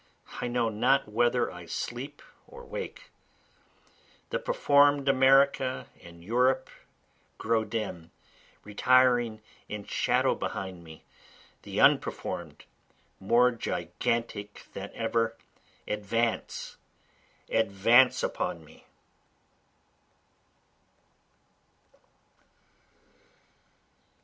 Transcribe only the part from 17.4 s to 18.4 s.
advance